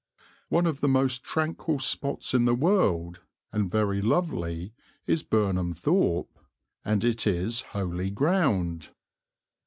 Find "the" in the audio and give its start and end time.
0.81-0.87, 2.45-2.55